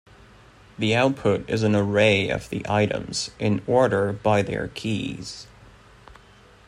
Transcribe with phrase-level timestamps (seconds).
[0.79, 5.45] The output is an array of the items, in order by their keys.